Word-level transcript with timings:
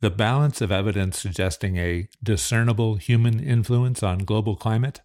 the 0.00 0.10
balance 0.10 0.60
of 0.60 0.70
evidence 0.70 1.18
suggesting 1.18 1.76
a 1.76 2.08
discernible 2.22 2.96
human 2.96 3.40
influence 3.40 4.02
on 4.02 4.18
global 4.18 4.54
climate 4.54 5.00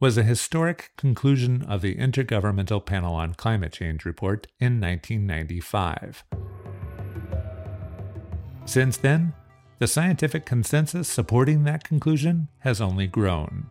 was 0.00 0.18
a 0.18 0.24
historic 0.24 0.90
conclusion 0.96 1.62
of 1.62 1.80
the 1.80 1.94
Intergovernmental 1.94 2.84
Panel 2.84 3.14
on 3.14 3.34
Climate 3.34 3.72
Change 3.72 4.04
report 4.04 4.48
in 4.58 4.80
1995. 4.80 6.24
Since 8.64 8.96
then, 8.96 9.32
the 9.78 9.86
scientific 9.86 10.44
consensus 10.44 11.08
supporting 11.08 11.62
that 11.64 11.84
conclusion 11.84 12.48
has 12.60 12.80
only 12.80 13.06
grown. 13.06 13.70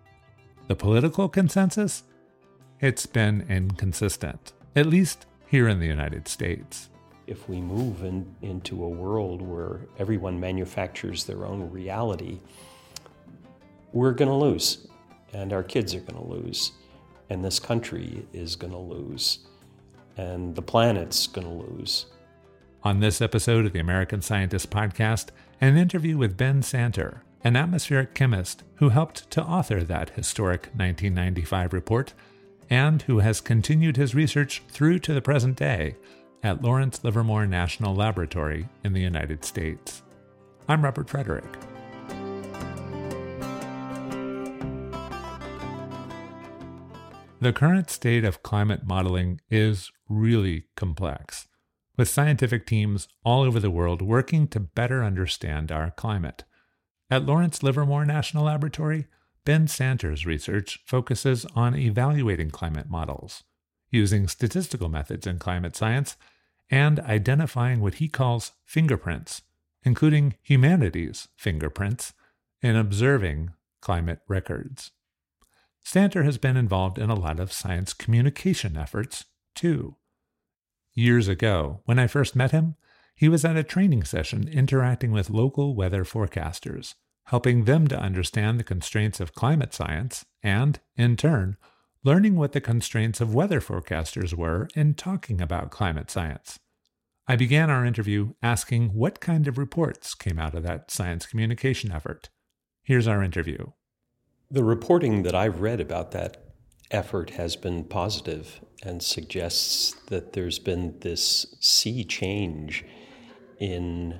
The 0.67 0.75
political 0.75 1.27
consensus? 1.27 2.03
It's 2.79 3.05
been 3.05 3.45
inconsistent, 3.49 4.53
at 4.73 4.85
least 4.85 5.25
here 5.47 5.67
in 5.67 5.81
the 5.81 5.87
United 5.87 6.29
States. 6.29 6.90
If 7.31 7.47
we 7.47 7.61
move 7.61 8.03
in, 8.03 8.35
into 8.41 8.83
a 8.83 8.89
world 8.89 9.41
where 9.41 9.79
everyone 9.97 10.37
manufactures 10.37 11.23
their 11.23 11.45
own 11.45 11.71
reality, 11.71 12.41
we're 13.93 14.11
going 14.11 14.27
to 14.27 14.35
lose, 14.35 14.85
and 15.31 15.53
our 15.53 15.63
kids 15.63 15.95
are 15.95 16.01
going 16.01 16.21
to 16.21 16.29
lose, 16.29 16.73
and 17.29 17.41
this 17.41 17.57
country 17.57 18.27
is 18.33 18.57
going 18.57 18.73
to 18.73 18.79
lose, 18.79 19.39
and 20.17 20.53
the 20.55 20.61
planet's 20.61 21.25
going 21.25 21.47
to 21.47 21.53
lose. 21.71 22.07
On 22.83 22.99
this 22.99 23.21
episode 23.21 23.65
of 23.65 23.71
the 23.71 23.79
American 23.79 24.21
Scientist 24.21 24.69
Podcast, 24.69 25.27
an 25.61 25.77
interview 25.77 26.17
with 26.17 26.35
Ben 26.35 26.61
Santer, 26.61 27.21
an 27.45 27.55
atmospheric 27.55 28.13
chemist 28.13 28.63
who 28.75 28.89
helped 28.89 29.31
to 29.31 29.41
author 29.41 29.85
that 29.85 30.09
historic 30.09 30.63
1995 30.75 31.71
report 31.71 32.13
and 32.69 33.03
who 33.03 33.19
has 33.19 33.39
continued 33.39 33.95
his 33.95 34.13
research 34.13 34.63
through 34.67 34.99
to 34.99 35.13
the 35.13 35.21
present 35.21 35.55
day 35.55 35.95
at 36.43 36.61
Lawrence 36.61 37.03
Livermore 37.03 37.45
National 37.45 37.95
Laboratory 37.95 38.67
in 38.83 38.93
the 38.93 39.01
United 39.01 39.45
States. 39.45 40.01
I'm 40.67 40.83
Robert 40.83 41.09
Frederick. 41.09 41.45
The 47.39 47.53
current 47.53 47.89
state 47.89 48.23
of 48.23 48.43
climate 48.43 48.85
modeling 48.85 49.41
is 49.49 49.91
really 50.07 50.65
complex, 50.75 51.47
with 51.97 52.07
scientific 52.09 52.65
teams 52.67 53.07
all 53.23 53.41
over 53.41 53.59
the 53.59 53.71
world 53.71 54.01
working 54.01 54.47
to 54.49 54.59
better 54.59 55.03
understand 55.03 55.71
our 55.71 55.91
climate. 55.91 56.43
At 57.09 57.25
Lawrence 57.25 57.63
Livermore 57.63 58.05
National 58.05 58.45
Laboratory, 58.45 59.07
Ben 59.43 59.67
Santer's 59.67 60.25
research 60.25 60.79
focuses 60.85 61.45
on 61.55 61.75
evaluating 61.75 62.51
climate 62.51 62.89
models, 62.89 63.43
using 63.91 64.27
statistical 64.27 64.89
methods 64.89 65.27
in 65.27 65.37
climate 65.37 65.75
science, 65.75 66.15
and 66.69 66.99
identifying 67.01 67.81
what 67.81 67.95
he 67.95 68.07
calls 68.07 68.53
fingerprints, 68.65 69.41
including 69.83 70.35
humanity's 70.41 71.27
fingerprints, 71.35 72.13
in 72.61 72.75
observing 72.75 73.51
climate 73.81 74.19
records. 74.27 74.91
Santer 75.85 76.23
has 76.23 76.37
been 76.37 76.57
involved 76.57 76.97
in 76.97 77.09
a 77.09 77.15
lot 77.15 77.39
of 77.39 77.51
science 77.51 77.93
communication 77.93 78.77
efforts, 78.77 79.25
too. 79.55 79.97
Years 80.93 81.27
ago, 81.27 81.81
when 81.85 81.99
I 81.99 82.07
first 82.07 82.35
met 82.35 82.51
him, 82.51 82.75
he 83.15 83.27
was 83.27 83.43
at 83.43 83.57
a 83.57 83.63
training 83.63 84.03
session 84.03 84.47
interacting 84.47 85.11
with 85.11 85.29
local 85.29 85.75
weather 85.75 86.03
forecasters 86.03 86.95
helping 87.25 87.63
them 87.63 87.87
to 87.87 87.97
understand 87.97 88.59
the 88.59 88.63
constraints 88.63 89.19
of 89.19 89.33
climate 89.33 89.73
science 89.73 90.25
and, 90.43 90.79
in 90.97 91.15
turn, 91.15 91.55
learning 92.03 92.35
what 92.35 92.51
the 92.53 92.61
constraints 92.61 93.21
of 93.21 93.33
weather 93.33 93.61
forecasters 93.61 94.33
were 94.33 94.67
in 94.75 94.93
talking 94.93 95.39
about 95.39 95.69
climate 95.69 96.09
science. 96.09 96.57
I 97.27 97.35
began 97.35 97.69
our 97.69 97.85
interview 97.85 98.33
asking 98.41 98.89
what 98.89 99.19
kind 99.19 99.47
of 99.47 99.57
reports 99.57 100.15
came 100.15 100.39
out 100.39 100.55
of 100.55 100.63
that 100.63 100.89
science 100.89 101.25
communication 101.27 101.91
effort. 101.91 102.29
Here's 102.83 103.07
our 103.07 103.21
interview. 103.21 103.67
The 104.49 104.63
reporting 104.63 105.23
that 105.23 105.35
I've 105.35 105.61
read 105.61 105.79
about 105.79 106.11
that 106.11 106.43
effort 106.89 107.29
has 107.31 107.55
been 107.55 107.83
positive 107.85 108.59
and 108.83 109.01
suggests 109.01 109.93
that 110.07 110.33
there's 110.33 110.59
been 110.59 110.97
this 110.99 111.55
sea 111.59 112.03
change 112.03 112.83
in 113.59 114.19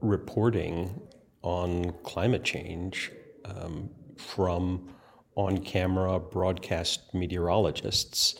reporting 0.00 1.00
on 1.42 1.92
climate 2.04 2.44
change 2.44 3.10
um, 3.44 3.90
from 4.16 4.88
on 5.36 5.58
camera 5.58 6.18
broadcast 6.18 7.12
meteorologists 7.12 8.36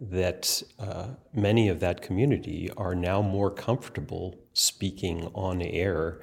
that 0.00 0.62
uh, 0.78 1.08
many 1.32 1.68
of 1.68 1.80
that 1.80 2.02
community 2.02 2.70
are 2.76 2.94
now 2.94 3.22
more 3.22 3.50
comfortable 3.50 4.36
speaking 4.52 5.30
on 5.34 5.62
air 5.62 6.20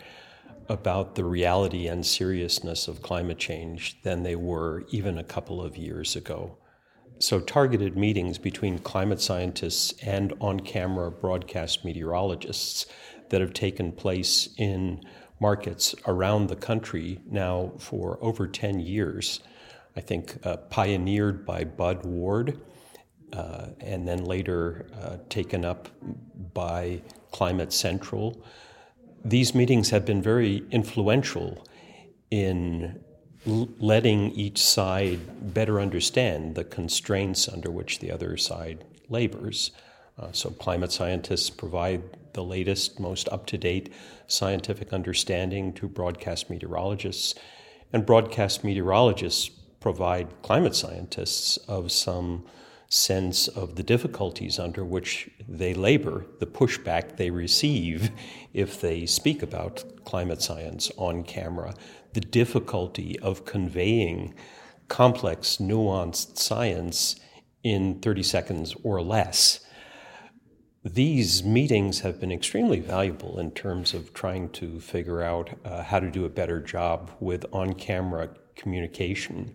about 0.70 1.16
the 1.16 1.26
reality 1.26 1.88
and 1.88 2.06
seriousness 2.06 2.88
of 2.88 3.02
climate 3.02 3.38
change 3.38 4.02
than 4.04 4.24
they 4.24 4.36
were 4.36 4.84
even 4.90 5.18
a 5.18 5.24
couple 5.24 5.62
of 5.62 5.78
years 5.78 6.16
ago. 6.16 6.58
So, 7.20 7.40
targeted 7.40 7.98
meetings 7.98 8.38
between 8.38 8.80
climate 8.80 9.22
scientists 9.22 9.94
and 10.02 10.34
on 10.40 10.60
camera 10.62 11.12
broadcast 11.12 11.86
meteorologists 11.86 12.88
that 13.30 13.42
have 13.42 13.54
taken 13.54 13.92
place 13.92 14.50
in 14.58 15.04
markets 15.40 15.94
around 16.08 16.48
the 16.48 16.56
country 16.56 17.20
now 17.30 17.74
for 17.78 18.18
over 18.22 18.48
10 18.48 18.80
years. 18.80 19.40
I 19.96 20.02
think 20.02 20.38
uh, 20.46 20.58
pioneered 20.58 21.46
by 21.46 21.64
Bud 21.66 22.06
Ward 22.06 22.60
uh, 23.34 23.68
and 23.80 24.08
then 24.08 24.26
later 24.26 24.88
uh, 25.02 25.18
taken 25.30 25.66
up 25.66 25.90
by 26.54 27.02
Climate 27.32 27.74
Central. 27.74 28.44
These 29.24 29.54
meetings 29.54 29.90
have 29.90 30.06
been 30.06 30.22
very 30.22 30.66
influential 30.72 31.66
in 32.30 33.02
l- 33.48 33.70
letting 33.80 34.32
each 34.32 34.58
side 34.58 35.54
better 35.54 35.80
understand 35.80 36.56
the 36.56 36.64
constraints 36.64 37.48
under 37.48 37.72
which 37.72 38.00
the 38.00 38.12
other 38.12 38.38
side 38.38 38.84
labors. 39.10 39.72
Uh, 40.18 40.32
so, 40.32 40.50
climate 40.50 40.92
scientists 40.92 41.50
provide 41.50 42.02
the 42.34 42.44
latest, 42.44 43.00
most 43.00 43.30
up 43.30 43.46
to 43.48 43.58
date 43.58 43.94
scientific 44.28 44.94
understanding 44.94 45.74
to 45.74 45.88
broadcast 45.88 46.50
meteorologists, 46.50 47.36
and 47.94 48.06
broadcast 48.06 48.64
meteorologists 48.64 49.50
provide 49.82 50.42
climate 50.44 50.76
scientists 50.76 51.58
of 51.68 51.92
some 51.92 52.46
sense 52.88 53.48
of 53.48 53.76
the 53.76 53.84
difficulties 53.84 54.60
under 54.60 54.86
which 54.86 55.30
they 55.48 55.74
labor, 55.74 56.26
the 56.40 56.46
pushback 56.46 57.18
they 57.18 57.32
receive 57.32 58.12
if 58.54 58.80
they 58.80 59.06
speak 59.06 59.42
about 59.42 59.84
climate 60.06 60.42
science 60.42 60.92
on 60.98 61.24
camera, 61.24 61.74
the 62.14 62.22
difficulty 62.22 63.20
of 63.20 63.46
conveying 63.46 64.34
complex, 64.88 65.58
nuanced 65.58 66.38
science 66.38 67.16
in 67.64 68.00
30 68.02 68.24
seconds 68.24 68.76
or 68.84 69.02
less. 69.02 69.62
These 70.84 71.44
meetings 71.44 72.02
have 72.02 72.20
been 72.20 72.32
extremely 72.32 72.80
valuable 72.80 73.40
in 73.40 73.52
terms 73.52 73.94
of 73.94 74.14
trying 74.14 74.50
to 74.50 74.80
figure 74.80 75.22
out 75.22 75.52
uh, 75.64 75.84
how 75.84 76.00
to 76.00 76.12
do 76.12 76.26
a 76.26 76.30
better 76.30 76.60
job 76.60 77.12
with 77.20 77.46
on 77.54 77.74
camera 77.74 78.30
communication 78.62 79.54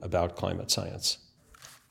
about 0.00 0.36
climate 0.36 0.70
science. 0.70 1.18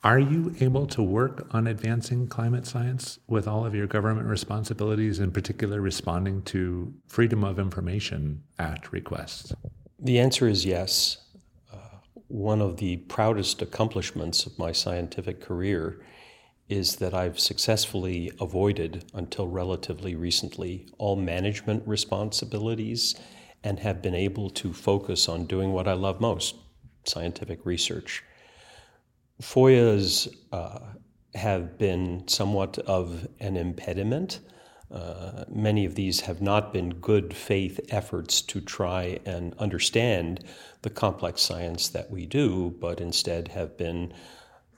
Are 0.04 0.18
you 0.20 0.54
able 0.60 0.86
to 0.86 1.02
work 1.02 1.48
on 1.50 1.66
advancing 1.66 2.28
climate 2.28 2.66
science 2.66 3.18
with 3.26 3.48
all 3.48 3.66
of 3.66 3.74
your 3.74 3.88
government 3.88 4.28
responsibilities, 4.28 5.18
in 5.18 5.32
particular 5.32 5.80
responding 5.80 6.42
to 6.42 6.94
Freedom 7.08 7.42
of 7.42 7.58
Information 7.58 8.42
Act 8.58 8.92
requests? 8.92 9.52
The 9.98 10.20
answer 10.20 10.48
is 10.48 10.64
yes. 10.64 11.18
Uh, 11.72 11.76
one 12.28 12.62
of 12.62 12.76
the 12.76 12.98
proudest 13.08 13.60
accomplishments 13.60 14.46
of 14.46 14.56
my 14.56 14.70
scientific 14.70 15.40
career 15.40 16.00
is 16.68 16.96
that 16.96 17.12
I've 17.12 17.40
successfully 17.40 18.30
avoided, 18.40 19.04
until 19.14 19.48
relatively 19.48 20.14
recently, 20.14 20.86
all 20.98 21.16
management 21.16 21.82
responsibilities 21.86 23.16
and 23.64 23.80
have 23.80 24.00
been 24.02 24.14
able 24.14 24.50
to 24.50 24.72
focus 24.72 25.28
on 25.28 25.46
doing 25.46 25.72
what 25.72 25.88
I 25.88 25.94
love 25.94 26.20
most 26.20 26.56
scientific 27.04 27.64
research. 27.64 28.22
FOIAs 29.42 30.28
uh, 30.52 30.80
have 31.34 31.78
been 31.78 32.26
somewhat 32.26 32.78
of 32.78 33.28
an 33.40 33.56
impediment. 33.56 34.40
Uh, 34.90 35.44
many 35.48 35.84
of 35.84 35.94
these 35.94 36.20
have 36.20 36.40
not 36.40 36.72
been 36.72 36.94
good 36.94 37.34
faith 37.34 37.78
efforts 37.90 38.40
to 38.40 38.60
try 38.60 39.18
and 39.26 39.54
understand 39.58 40.44
the 40.82 40.90
complex 40.90 41.42
science 41.42 41.88
that 41.88 42.10
we 42.10 42.24
do, 42.24 42.74
but 42.80 43.00
instead 43.00 43.48
have 43.48 43.76
been 43.76 44.12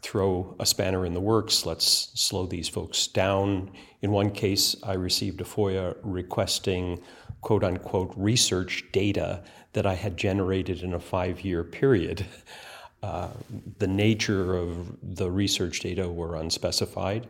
throw 0.03 0.57
a 0.59 0.67
spanner 0.67 1.05
in 1.05 1.15
the 1.15 1.21
works. 1.21 1.67
Let's 1.67 2.11
slow 2.15 2.47
these 2.47 2.69
folks 2.69 3.07
down. 3.07 3.71
In 4.03 4.11
one 4.11 4.31
case, 4.31 4.75
I 4.83 4.95
received 4.95 5.41
a 5.41 5.45
FOIA 5.45 5.97
requesting 6.03 7.01
quote 7.41 7.65
unquote 7.65 8.13
research 8.17 8.85
data 8.93 9.43
that 9.73 9.87
I 9.87 9.95
had 9.95 10.17
generated 10.17 10.83
in 10.83 10.95
a 10.95 11.01
five 11.01 11.43
year 11.43 11.65
period. 11.65 12.27
Uh, 13.03 13.31
the 13.79 13.87
nature 13.87 14.55
of 14.55 14.95
the 15.03 15.31
research 15.31 15.81
data 15.81 16.07
were 16.07 16.37
unspecified. 16.37 17.27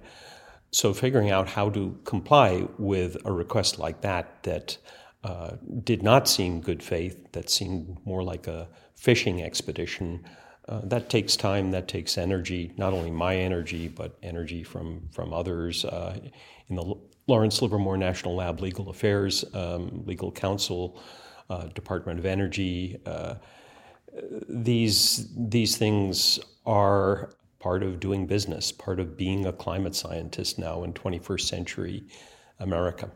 So, 0.73 0.93
figuring 0.93 1.31
out 1.31 1.47
how 1.49 1.71
to 1.71 1.97
comply 2.05 2.67
with 2.77 3.17
a 3.25 3.31
request 3.31 3.79
like 3.79 4.01
that, 4.01 4.43
that 4.43 4.79
uh, 5.23 5.53
did 5.85 6.03
not 6.03 6.27
seem 6.27 6.61
good 6.61 6.83
faith, 6.83 7.31
that 7.33 7.51
seemed 7.51 7.99
more 8.05 8.25
like 8.25 8.49
a 8.49 8.69
fishing 8.97 9.43
expedition. 9.43 10.25
Uh, 10.69 10.81
that 10.85 11.09
takes 11.09 11.37
time, 11.37 11.71
that 11.71 11.89
takes 11.89 12.17
energy, 12.19 12.73
not 12.77 12.93
only 12.93 13.11
my 13.11 13.37
energy, 13.37 13.89
but 13.89 14.17
energy 14.23 14.63
from, 14.63 15.09
from 15.13 15.33
others. 15.33 15.85
Uh, 15.85 16.19
in 16.69 16.77
the 16.77 16.95
Lawrence 17.27 17.63
Livermore 17.63 17.97
National 17.97 18.37
Lab 18.37 18.61
Legal 18.61 18.89
Affairs, 18.91 19.45
um, 19.55 20.03
Legal 20.07 20.31
Counsel, 20.31 21.01
uh, 21.49 21.65
Department 21.69 22.19
of 22.19 22.27
Energy, 22.27 23.01
uh, 23.07 23.35
these, 24.49 25.29
these 25.37 25.77
things 25.77 26.39
are 26.67 27.33
part 27.59 27.83
of 27.83 28.01
doing 28.01 28.27
business, 28.27 28.73
part 28.73 29.01
of 29.01 29.17
being 29.17 29.47
a 29.47 29.53
climate 29.53 29.95
scientist 29.95 30.59
now 30.59 30.83
in 30.83 30.93
21st 30.93 31.43
century 31.43 32.05
America. 32.59 33.11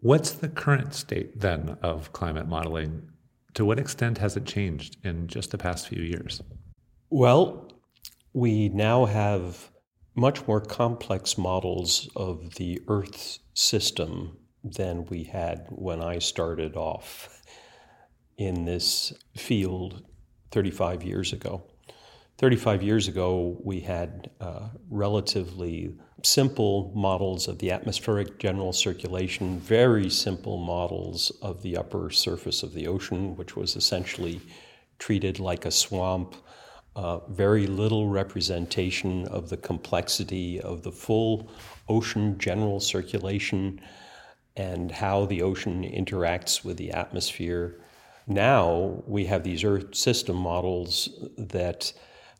What's 0.00 0.30
the 0.30 0.48
current 0.48 0.94
state 0.94 1.40
then 1.40 1.76
of 1.82 2.12
climate 2.12 2.46
modeling? 2.46 3.08
To 3.54 3.64
what 3.64 3.78
extent 3.78 4.18
has 4.18 4.36
it 4.36 4.46
changed 4.46 4.96
in 5.04 5.26
just 5.26 5.50
the 5.50 5.58
past 5.58 5.88
few 5.88 6.02
years? 6.02 6.40
Well, 7.10 7.72
we 8.34 8.68
now 8.68 9.06
have 9.06 9.70
much 10.14 10.46
more 10.46 10.60
complex 10.60 11.38
models 11.38 12.06
of 12.14 12.56
the 12.56 12.82
Earth 12.86 13.38
system 13.54 14.36
than 14.62 15.06
we 15.06 15.24
had 15.24 15.66
when 15.70 16.02
I 16.02 16.18
started 16.18 16.76
off 16.76 17.40
in 18.36 18.66
this 18.66 19.14
field 19.34 20.04
35 20.50 21.02
years 21.02 21.32
ago. 21.32 21.62
35 22.36 22.82
years 22.82 23.08
ago, 23.08 23.56
we 23.64 23.80
had 23.80 24.30
uh, 24.40 24.68
relatively 24.90 25.96
simple 26.22 26.92
models 26.94 27.48
of 27.48 27.58
the 27.58 27.70
atmospheric 27.70 28.38
general 28.38 28.72
circulation, 28.74 29.58
very 29.60 30.10
simple 30.10 30.58
models 30.58 31.32
of 31.40 31.62
the 31.62 31.76
upper 31.76 32.10
surface 32.10 32.62
of 32.62 32.74
the 32.74 32.86
ocean, 32.86 33.34
which 33.34 33.56
was 33.56 33.76
essentially 33.76 34.42
treated 34.98 35.40
like 35.40 35.64
a 35.64 35.70
swamp. 35.70 36.34
Uh, 36.98 37.20
very 37.28 37.68
little 37.68 38.08
representation 38.08 39.24
of 39.28 39.48
the 39.50 39.56
complexity 39.56 40.60
of 40.60 40.82
the 40.82 40.90
full 40.90 41.48
ocean 41.88 42.36
general 42.38 42.80
circulation 42.80 43.80
and 44.56 44.90
how 44.90 45.24
the 45.26 45.40
ocean 45.40 45.84
interacts 45.84 46.64
with 46.64 46.76
the 46.76 46.90
atmosphere. 46.90 47.80
Now 48.26 49.00
we 49.06 49.26
have 49.26 49.44
these 49.44 49.62
Earth 49.62 49.94
system 49.94 50.34
models 50.34 51.08
that 51.38 51.92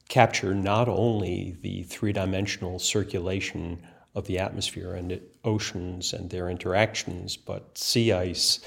capture 0.08 0.56
not 0.56 0.88
only 0.88 1.56
the 1.62 1.84
three 1.84 2.12
dimensional 2.12 2.80
circulation 2.80 3.80
of 4.16 4.26
the 4.26 4.40
atmosphere 4.40 4.94
and 4.94 5.20
oceans 5.44 6.12
and 6.12 6.30
their 6.30 6.50
interactions, 6.50 7.36
but 7.36 7.78
sea 7.78 8.10
ice, 8.10 8.58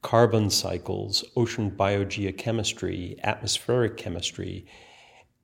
carbon 0.00 0.48
cycles, 0.48 1.24
ocean 1.34 1.72
biogeochemistry, 1.72 3.18
atmospheric 3.24 3.96
chemistry, 3.96 4.64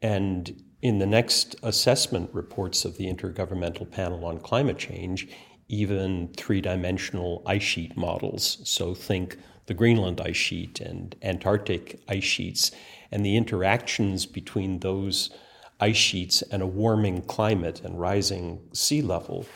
and 0.03 0.63
in 0.83 0.99
the 0.99 1.07
next 1.07 1.57
assessment 1.63 2.31
reports 2.33 2.85
of 2.85 2.97
the 2.97 3.13
Intergovernmental 3.13 3.91
Panel 3.91 4.25
on 4.25 4.39
Climate 4.39 4.79
Change, 4.79 5.29
even 5.69 6.29
three 6.37 6.61
dimensional 6.61 7.43
ice 7.47 7.63
sheet 7.63 7.97
models. 7.97 8.59
So 8.65 8.95
think 8.95 9.37
the 9.67 9.75
Greenland 9.75 10.21
ice 10.21 10.37
sheet 10.37 10.81
and 10.81 11.15
Antarctic 11.23 12.01
ice 12.09 12.25
sheets 12.25 12.73
and 13.13 13.25
the 13.25 13.37
interactions 13.37 14.27
between 14.27 14.81
those 14.81 15.31
ice 15.79 15.97
sheets 15.97 16.43
and 16.43 16.63
a 16.63 16.67
warming 16.67 17.23
climate 17.23 17.83
and 17.85 18.01
rising 18.01 18.61
sea 18.73 19.03
level. 19.03 19.47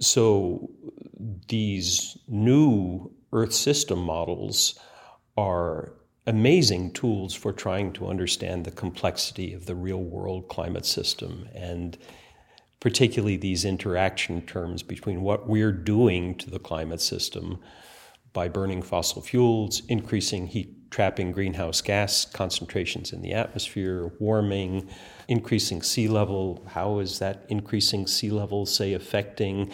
So 0.00 0.70
these 1.48 2.16
new 2.26 3.12
Earth 3.32 3.52
system 3.52 4.00
models 4.00 4.78
are 5.36 5.92
amazing 6.28 6.92
tools 6.92 7.34
for 7.34 7.54
trying 7.54 7.90
to 7.90 8.06
understand 8.06 8.64
the 8.64 8.70
complexity 8.70 9.54
of 9.54 9.64
the 9.64 9.74
real 9.74 10.02
world 10.02 10.46
climate 10.48 10.84
system 10.84 11.48
and 11.54 11.96
particularly 12.80 13.36
these 13.36 13.64
interaction 13.64 14.42
terms 14.42 14.82
between 14.82 15.22
what 15.22 15.48
we're 15.48 15.72
doing 15.72 16.34
to 16.34 16.50
the 16.50 16.58
climate 16.58 17.00
system 17.00 17.58
by 18.34 18.46
burning 18.46 18.82
fossil 18.82 19.22
fuels, 19.22 19.82
increasing 19.88 20.46
heat 20.46 20.90
trapping 20.90 21.32
greenhouse 21.32 21.80
gas 21.80 22.26
concentrations 22.26 23.12
in 23.12 23.22
the 23.22 23.32
atmosphere, 23.32 24.12
warming, 24.20 24.88
increasing 25.28 25.82
sea 25.82 26.08
level. 26.08 26.62
How 26.68 26.98
is 26.98 27.18
that 27.18 27.44
increasing 27.48 28.06
sea 28.06 28.30
level, 28.30 28.66
say, 28.66 28.92
affecting 28.92 29.72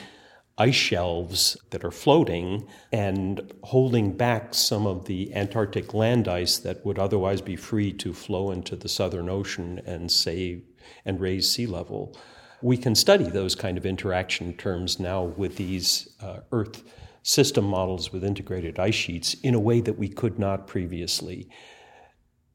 ice 0.56 0.74
shelves 0.74 1.56
that 1.70 1.84
are 1.84 1.90
floating 1.90 2.66
and 2.92 3.52
holding 3.64 4.16
back 4.16 4.54
some 4.54 4.86
of 4.86 5.06
the 5.06 5.34
Antarctic 5.34 5.94
land 5.94 6.28
ice 6.28 6.58
that 6.58 6.84
would 6.86 6.98
otherwise 6.98 7.40
be 7.40 7.56
free 7.56 7.92
to 7.92 8.12
flow 8.12 8.50
into 8.50 8.76
the 8.76 8.88
Southern 8.88 9.28
Ocean 9.28 9.80
and 9.84 10.10
save 10.10 10.62
and 11.04 11.20
raise 11.20 11.50
sea 11.50 11.66
level? 11.66 12.16
We 12.62 12.76
can 12.76 12.94
study 12.94 13.24
those 13.24 13.54
kind 13.54 13.76
of 13.76 13.84
interaction 13.84 14.56
terms 14.56 15.00
now 15.00 15.24
with 15.24 15.56
these 15.56 16.14
uh, 16.22 16.40
Earth 16.52 16.84
system 17.22 17.64
models 17.64 18.12
with 18.12 18.22
integrated 18.22 18.78
ice 18.78 18.94
sheets 18.94 19.34
in 19.42 19.54
a 19.54 19.60
way 19.60 19.80
that 19.80 19.98
we 19.98 20.08
could 20.08 20.38
not 20.38 20.66
previously. 20.66 21.48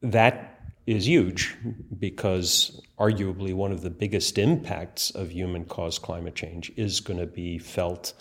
That 0.01 0.58
is 0.89 1.07
huge 1.07 1.55
because 1.99 2.81
arguably 2.97 3.53
one 3.53 3.71
of 3.71 3.81
the 3.81 3.89
biggest 3.89 4.37
impacts 4.37 5.11
of 5.11 5.31
human 5.31 5.65
caused 5.65 6.01
climate 6.01 6.35
change 6.35 6.71
is 6.75 6.99
going 6.99 7.19
to 7.19 7.27
be 7.27 7.59
felt 7.59 8.13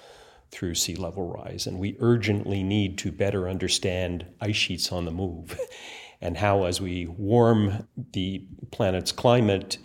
through 0.50 0.74
sea 0.74 0.94
level 0.94 1.26
rise. 1.28 1.66
And 1.66 1.78
we 1.78 1.96
urgently 2.00 2.62
need 2.62 2.98
to 2.98 3.12
better 3.12 3.48
understand 3.48 4.26
ice 4.40 4.56
sheets 4.56 4.92
on 4.92 5.04
the 5.04 5.10
move 5.10 5.58
and 6.20 6.36
how, 6.36 6.64
as 6.64 6.80
we 6.80 7.06
warm 7.06 7.86
the 8.12 8.44
planet's 8.70 9.12
climate 9.12 9.78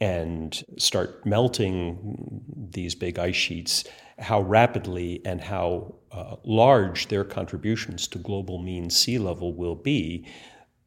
and 0.00 0.64
start 0.78 1.24
melting 1.26 2.42
these 2.70 2.94
big 2.94 3.18
ice 3.18 3.36
sheets, 3.36 3.84
how 4.18 4.40
rapidly 4.40 5.20
and 5.24 5.40
how 5.40 5.94
uh, 6.10 6.36
large 6.44 7.08
their 7.08 7.24
contributions 7.24 8.08
to 8.08 8.18
global 8.18 8.58
mean 8.58 8.90
sea 8.90 9.18
level 9.18 9.54
will 9.54 9.76
be, 9.76 10.26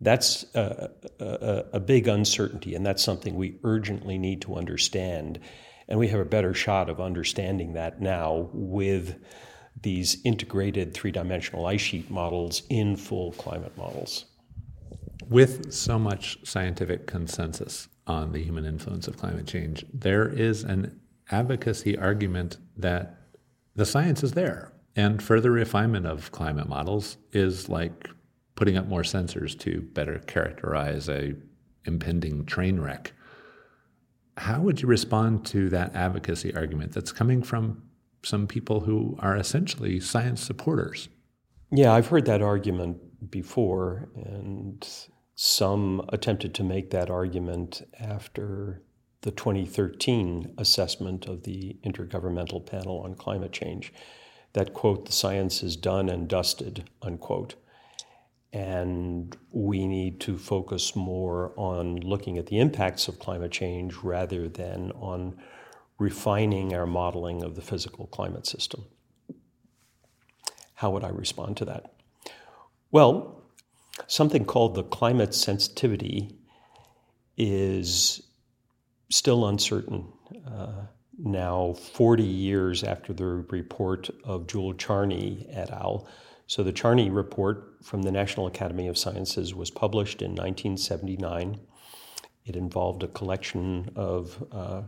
that's 0.02 0.46
a, 0.54 0.90
a, 1.20 1.64
a, 1.74 1.80
big 1.80 2.08
uncertainty, 2.08 2.76
and 2.76 2.86
that's 2.86 3.04
something 3.04 3.36
we 3.36 3.58
urgently 3.64 4.18
need 4.18 4.42
to 4.42 4.56
understand. 4.56 5.40
And 5.88 6.00
we 6.00 6.10
have 6.10 6.20
a 6.20 6.26
better 6.26 6.54
shot 6.54 6.90
of 6.90 7.00
understanding 7.00 7.74
that 7.74 8.02
now 8.02 8.50
with 8.52 9.18
these 9.82 10.18
integrated 10.24 10.94
three 10.94 11.12
dimensional 11.12 11.66
ice 11.66 11.82
sheet 11.82 12.10
models 12.10 12.64
in 12.70 12.96
full 12.96 13.32
climate 13.34 13.78
models. 13.78 14.26
With 15.28 15.72
so 15.74 15.98
much 15.98 16.38
scientific 16.44 17.08
consensus 17.08 17.88
on 18.08 18.32
the 18.32 18.44
human 18.44 18.66
influence 18.66 19.08
of 19.08 19.18
climate 19.18 19.48
change, 19.48 19.86
there 19.94 20.28
is 20.28 20.64
an 20.64 21.00
advocacy 21.32 21.98
argument 21.98 22.58
that 22.78 23.20
the 23.76 23.86
science 23.86 24.24
is 24.24 24.34
there. 24.34 24.72
And 24.96 25.22
further 25.22 25.52
refinement 25.52 26.06
of 26.06 26.32
climate 26.32 26.70
models 26.70 27.18
is 27.34 27.68
like 27.68 28.10
putting 28.56 28.78
up 28.78 28.88
more 28.88 29.02
sensors 29.02 29.58
to 29.60 29.82
better 29.94 30.20
characterize 30.20 31.10
a 31.10 31.36
impending 31.86 32.46
train 32.46 32.80
wreck. 32.80 33.14
How 34.38 34.62
would 34.62 34.82
you 34.82 34.88
respond 34.88 35.46
to 35.48 35.70
that 35.70 35.96
advocacy 35.96 36.54
argument 36.56 36.94
that's 36.94 37.12
coming 37.12 37.44
from 37.44 37.84
some 38.24 38.48
people 38.48 38.82
who 38.82 39.16
are 39.20 39.38
essentially 39.38 40.00
science 40.00 40.42
supporters? 40.42 41.08
Yeah, 41.72 41.94
I've 41.94 42.08
heard 42.08 42.26
that 42.26 42.42
argument 42.42 43.32
before, 43.32 44.10
and 44.16 44.88
some 45.36 46.02
attempted 46.10 46.54
to 46.56 46.64
make 46.64 46.90
that 46.92 47.10
argument 47.10 47.82
after 48.00 48.82
the 49.22 49.32
2013 49.32 50.54
assessment 50.58 51.28
of 51.28 51.44
the 51.44 51.78
Intergovernmental 51.86 52.66
Panel 52.66 53.00
on 53.00 53.16
Climate 53.16 53.52
Change 53.52 53.92
that, 54.54 54.74
quote, 54.74 55.06
the 55.06 55.12
science 55.12 55.64
is 55.64 55.76
done 55.76 56.08
and 56.08 56.28
dusted, 56.28 56.90
unquote. 57.02 57.56
And 58.56 59.36
we 59.52 59.86
need 59.86 60.22
to 60.22 60.38
focus 60.38 60.96
more 60.96 61.52
on 61.58 61.98
looking 61.98 62.38
at 62.38 62.46
the 62.46 62.60
impacts 62.60 63.10
of 63.10 63.20
climate 63.20 63.52
change 63.52 63.96
rather 63.96 64.48
than 64.48 64.94
on 64.94 65.38
refining 66.00 66.74
our 66.74 66.86
modeling 66.86 67.44
of 67.44 67.56
the 67.56 67.62
physical 67.62 68.08
climate 68.08 68.48
system. 68.48 68.86
How 70.76 70.90
would 70.92 71.04
I 71.04 71.10
respond 71.10 71.58
to 71.58 71.66
that? 71.66 71.96
Well, 72.92 73.44
something 74.08 74.46
called 74.46 74.76
the 74.76 74.84
climate 74.84 75.36
sensitivity 75.36 76.38
is 77.36 78.22
still 79.10 79.48
uncertain. 79.48 80.08
Uh, 80.48 80.86
now, 81.18 81.74
40 81.74 82.24
years 82.24 82.86
after 82.86 83.12
the 83.12 83.26
report 83.26 84.10
of 84.24 84.48
Jule 84.48 84.74
Charney 84.76 85.46
et 85.50 85.72
al. 85.72 86.08
So, 86.48 86.64
the 86.64 86.72
Charney 86.72 87.10
report 87.10 87.78
from 87.84 88.04
the 88.04 88.12
National 88.12 88.46
Academy 88.46 88.88
of 88.88 88.98
Sciences 88.98 89.56
was 89.56 89.72
published 89.72 90.22
in 90.22 90.32
1979. 90.32 91.60
It 92.46 92.56
involved 92.56 93.02
a 93.02 93.08
collection 93.08 93.90
of 93.96 94.44
uh, 94.52 94.84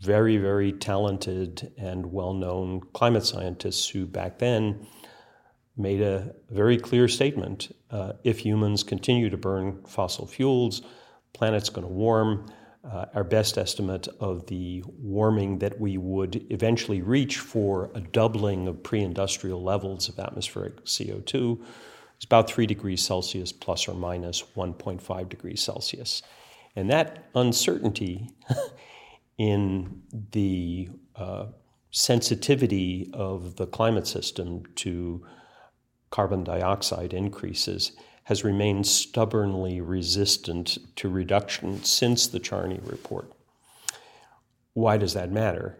very, 0.00 0.36
very 0.36 0.72
talented 0.72 1.72
and 1.76 2.06
well 2.06 2.32
known 2.32 2.80
climate 2.92 3.26
scientists 3.26 3.88
who 3.88 4.06
back 4.06 4.38
then 4.38 4.86
made 5.76 6.00
a 6.00 6.34
very 6.50 6.78
clear 6.78 7.08
statement. 7.08 7.74
Uh, 7.90 8.12
if 8.24 8.38
humans 8.38 8.82
continue 8.82 9.28
to 9.30 9.36
burn 9.36 9.82
fossil 9.86 10.26
fuels, 10.26 10.82
planet's 11.32 11.68
going 11.68 11.86
to 11.86 11.92
warm. 11.92 12.46
Uh, 12.82 13.04
our 13.14 13.24
best 13.24 13.58
estimate 13.58 14.08
of 14.20 14.46
the 14.46 14.82
warming 14.98 15.58
that 15.58 15.78
we 15.78 15.98
would 15.98 16.46
eventually 16.50 17.02
reach 17.02 17.36
for 17.36 17.90
a 17.94 18.00
doubling 18.00 18.66
of 18.66 18.82
pre 18.82 19.00
industrial 19.00 19.62
levels 19.62 20.08
of 20.08 20.18
atmospheric 20.18 20.82
CO2 20.86 21.60
is 21.60 22.24
about 22.24 22.48
3 22.48 22.66
degrees 22.66 23.02
Celsius 23.02 23.52
plus 23.52 23.86
or 23.86 23.94
minus 23.94 24.42
1.5 24.56 25.28
degrees 25.28 25.60
Celsius. 25.60 26.22
And 26.74 26.88
that 26.88 27.26
uncertainty 27.34 28.30
in 29.38 30.02
the 30.32 30.88
uh, 31.16 31.46
sensitivity 31.90 33.10
of 33.12 33.56
the 33.56 33.66
climate 33.66 34.06
system 34.06 34.62
to 34.76 35.22
carbon 36.10 36.44
dioxide 36.44 37.12
increases 37.12 37.92
has 38.30 38.44
remained 38.44 38.86
stubbornly 38.86 39.80
resistant 39.80 40.78
to 40.94 41.08
reduction 41.08 41.82
since 41.82 42.28
the 42.28 42.38
Charney 42.38 42.78
report. 42.84 43.28
Why 44.72 44.98
does 44.98 45.14
that 45.14 45.32
matter? 45.32 45.76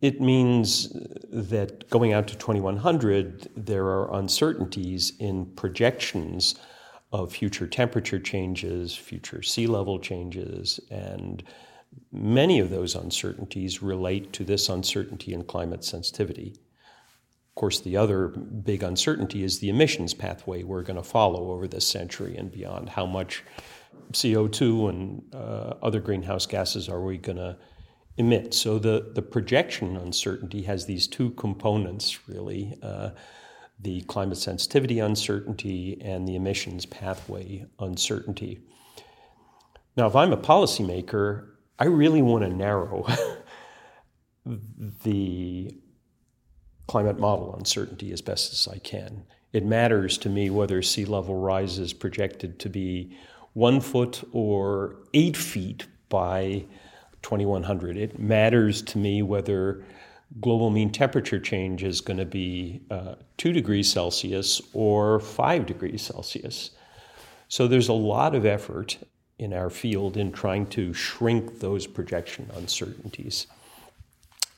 It 0.00 0.22
means 0.22 0.96
that 1.30 1.90
going 1.90 2.14
out 2.14 2.28
to 2.28 2.38
2100, 2.38 3.50
there 3.54 3.84
are 3.84 4.14
uncertainties 4.14 5.12
in 5.18 5.44
projections 5.54 6.54
of 7.12 7.34
future 7.34 7.66
temperature 7.66 8.18
changes, 8.18 8.96
future 8.96 9.42
sea 9.42 9.66
level 9.66 9.98
changes, 9.98 10.80
and 10.90 11.42
many 12.10 12.58
of 12.58 12.70
those 12.70 12.94
uncertainties 12.94 13.82
relate 13.82 14.32
to 14.32 14.44
this 14.44 14.70
uncertainty 14.70 15.34
in 15.34 15.44
climate 15.44 15.84
sensitivity. 15.84 16.54
Of 17.54 17.60
course, 17.60 17.78
the 17.78 17.96
other 17.96 18.28
big 18.28 18.82
uncertainty 18.82 19.44
is 19.44 19.60
the 19.60 19.68
emissions 19.68 20.12
pathway 20.12 20.64
we're 20.64 20.82
going 20.82 20.96
to 20.96 21.04
follow 21.04 21.52
over 21.52 21.68
this 21.68 21.86
century 21.86 22.36
and 22.36 22.50
beyond. 22.50 22.88
How 22.88 23.06
much 23.06 23.44
CO2 24.10 24.88
and 24.88 25.22
uh, 25.32 25.74
other 25.80 26.00
greenhouse 26.00 26.46
gases 26.46 26.88
are 26.88 27.00
we 27.00 27.16
going 27.16 27.38
to 27.38 27.56
emit? 28.16 28.54
So 28.54 28.80
the, 28.80 29.12
the 29.14 29.22
projection 29.22 29.96
uncertainty 29.96 30.62
has 30.62 30.86
these 30.86 31.06
two 31.06 31.30
components, 31.30 32.26
really 32.26 32.76
uh, 32.82 33.10
the 33.78 34.00
climate 34.02 34.38
sensitivity 34.38 34.98
uncertainty 34.98 36.00
and 36.02 36.26
the 36.26 36.34
emissions 36.34 36.86
pathway 36.86 37.66
uncertainty. 37.78 38.58
Now, 39.96 40.08
if 40.08 40.16
I'm 40.16 40.32
a 40.32 40.36
policymaker, 40.36 41.50
I 41.78 41.84
really 41.84 42.20
want 42.20 42.42
to 42.42 42.50
narrow 42.50 43.06
the 45.04 45.78
climate 46.86 47.18
model 47.18 47.54
uncertainty 47.54 48.12
as 48.12 48.20
best 48.20 48.52
as 48.52 48.68
I 48.72 48.78
can. 48.78 49.24
It 49.52 49.64
matters 49.64 50.18
to 50.18 50.28
me 50.28 50.50
whether 50.50 50.82
sea 50.82 51.04
level 51.04 51.36
rise 51.36 51.78
is 51.78 51.92
projected 51.92 52.58
to 52.60 52.68
be 52.68 53.16
one 53.52 53.80
foot 53.80 54.22
or 54.32 54.96
eight 55.14 55.36
feet 55.36 55.86
by 56.08 56.64
2100. 57.22 57.96
It 57.96 58.18
matters 58.18 58.82
to 58.82 58.98
me 58.98 59.22
whether 59.22 59.84
global 60.40 60.70
mean 60.70 60.90
temperature 60.90 61.38
change 61.38 61.84
is 61.84 62.00
going 62.00 62.16
to 62.16 62.24
be 62.24 62.82
uh, 62.90 63.14
two 63.36 63.52
degrees 63.52 63.90
Celsius 63.90 64.60
or 64.72 65.20
five 65.20 65.66
degrees 65.66 66.02
Celsius. 66.02 66.70
So 67.48 67.68
there's 67.68 67.88
a 67.88 67.92
lot 67.94 68.34
of 68.34 68.44
effort 68.44 68.98
in 69.38 69.52
our 69.52 69.70
field 69.70 70.16
in 70.16 70.32
trying 70.32 70.66
to 70.66 70.92
shrink 70.92 71.60
those 71.60 71.86
projection 71.86 72.50
uncertainties 72.56 73.46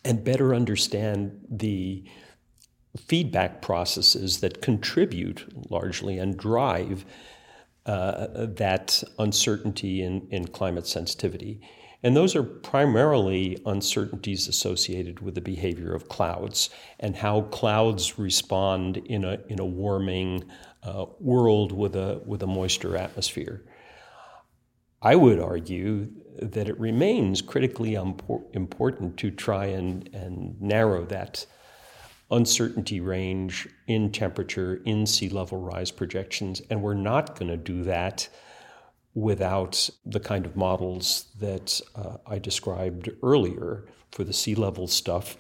and 0.06 0.22
better 0.22 0.54
understand 0.54 1.44
the 1.50 2.04
feedback 2.96 3.60
processes 3.60 4.40
that 4.40 4.62
contribute 4.62 5.70
largely 5.70 6.18
and 6.18 6.36
drive 6.36 7.04
uh, 7.84 8.46
that 8.46 9.02
uncertainty 9.18 10.02
in, 10.02 10.26
in 10.30 10.46
climate 10.46 10.86
sensitivity. 10.86 11.60
And 12.02 12.16
those 12.16 12.36
are 12.36 12.42
primarily 12.42 13.58
uncertainties 13.66 14.48
associated 14.48 15.20
with 15.20 15.34
the 15.34 15.40
behavior 15.40 15.92
of 15.92 16.08
clouds 16.08 16.70
and 17.00 17.16
how 17.16 17.42
clouds 17.42 18.18
respond 18.18 18.98
in 18.98 19.24
a, 19.24 19.38
in 19.48 19.58
a 19.58 19.66
warming 19.66 20.44
uh, 20.82 21.06
world 21.18 21.72
with 21.72 21.96
a, 21.96 22.22
with 22.24 22.42
a 22.42 22.46
moister 22.46 22.96
atmosphere. 22.96 23.64
I 25.02 25.16
would 25.16 25.40
argue 25.40 26.08
that 26.40 26.68
it 26.68 26.78
remains 26.78 27.42
critically 27.42 27.94
important 27.94 29.16
to 29.18 29.30
try 29.30 29.66
and, 29.66 30.08
and 30.12 30.60
narrow 30.60 31.04
that 31.06 31.46
uncertainty 32.30 33.00
range 33.00 33.68
in 33.86 34.10
temperature, 34.10 34.80
in 34.84 35.06
sea 35.06 35.28
level 35.28 35.60
rise 35.60 35.90
projections, 35.90 36.60
and 36.70 36.82
we're 36.82 36.94
not 36.94 37.38
going 37.38 37.50
to 37.50 37.56
do 37.56 37.84
that 37.84 38.28
without 39.14 39.88
the 40.04 40.20
kind 40.20 40.44
of 40.44 40.56
models 40.56 41.26
that 41.38 41.80
uh, 41.94 42.16
I 42.26 42.38
described 42.38 43.10
earlier 43.22 43.84
for 44.10 44.24
the 44.24 44.32
sea 44.32 44.54
level 44.54 44.86
stuff. 44.86 45.36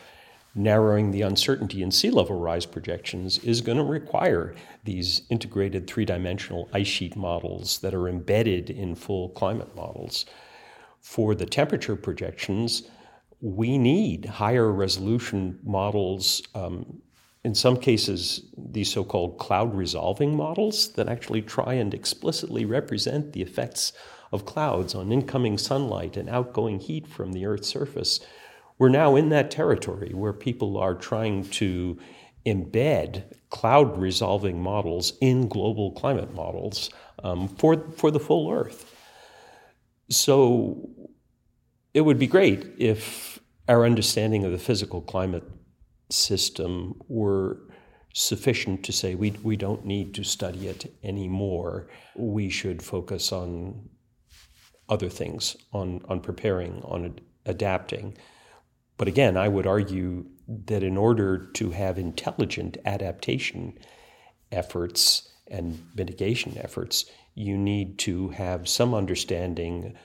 Narrowing 0.54 1.10
the 1.10 1.20
uncertainty 1.20 1.82
in 1.82 1.90
sea 1.90 2.08
level 2.08 2.40
rise 2.40 2.64
projections 2.64 3.36
is 3.38 3.60
going 3.60 3.76
to 3.76 3.84
require 3.84 4.54
these 4.84 5.20
integrated 5.28 5.86
three 5.86 6.06
dimensional 6.06 6.70
ice 6.72 6.86
sheet 6.86 7.14
models 7.14 7.78
that 7.80 7.92
are 7.92 8.08
embedded 8.08 8.70
in 8.70 8.94
full 8.94 9.28
climate 9.30 9.76
models. 9.76 10.24
For 11.06 11.36
the 11.36 11.46
temperature 11.46 11.94
projections, 11.94 12.82
we 13.40 13.78
need 13.78 14.24
higher 14.24 14.70
resolution 14.72 15.60
models. 15.62 16.42
Um, 16.52 17.00
in 17.44 17.54
some 17.54 17.76
cases, 17.76 18.50
these 18.58 18.90
so 18.90 19.04
called 19.04 19.38
cloud 19.38 19.72
resolving 19.72 20.36
models 20.36 20.92
that 20.94 21.08
actually 21.08 21.42
try 21.42 21.74
and 21.74 21.94
explicitly 21.94 22.64
represent 22.64 23.32
the 23.32 23.40
effects 23.40 23.92
of 24.32 24.44
clouds 24.46 24.96
on 24.96 25.12
incoming 25.12 25.58
sunlight 25.58 26.16
and 26.16 26.28
outgoing 26.28 26.80
heat 26.80 27.06
from 27.06 27.32
the 27.32 27.46
Earth's 27.46 27.68
surface. 27.68 28.18
We're 28.76 28.88
now 28.88 29.14
in 29.14 29.28
that 29.28 29.52
territory 29.52 30.10
where 30.12 30.32
people 30.32 30.76
are 30.76 30.96
trying 30.96 31.44
to 31.50 31.98
embed 32.44 33.32
cloud 33.50 33.96
resolving 33.96 34.60
models 34.60 35.12
in 35.20 35.46
global 35.46 35.92
climate 35.92 36.34
models 36.34 36.90
um, 37.22 37.46
for, 37.46 37.92
for 37.92 38.10
the 38.10 38.20
full 38.20 38.52
Earth. 38.52 38.92
So 40.08 40.88
it 41.96 42.04
would 42.04 42.18
be 42.18 42.26
great 42.26 42.74
if 42.76 43.40
our 43.68 43.86
understanding 43.86 44.44
of 44.44 44.52
the 44.52 44.58
physical 44.58 45.00
climate 45.00 45.44
system 46.10 47.00
were 47.08 47.58
sufficient 48.12 48.84
to 48.84 48.92
say 48.92 49.14
we, 49.14 49.30
we 49.42 49.56
don't 49.56 49.86
need 49.86 50.12
to 50.14 50.22
study 50.22 50.68
it 50.68 50.94
anymore. 51.02 51.88
We 52.14 52.50
should 52.50 52.82
focus 52.82 53.32
on 53.32 53.88
other 54.90 55.08
things, 55.08 55.56
on, 55.72 56.02
on 56.06 56.20
preparing, 56.20 56.82
on 56.82 57.18
adapting. 57.46 58.18
But 58.98 59.08
again, 59.08 59.38
I 59.38 59.48
would 59.48 59.66
argue 59.66 60.26
that 60.66 60.82
in 60.82 60.98
order 60.98 61.46
to 61.54 61.70
have 61.70 61.96
intelligent 61.96 62.76
adaptation 62.84 63.72
efforts 64.52 65.30
and 65.46 65.82
mitigation 65.94 66.58
efforts, 66.58 67.06
you 67.34 67.56
need 67.56 67.98
to 68.00 68.28
have 68.28 68.68
some 68.68 68.92
understanding 68.92 69.96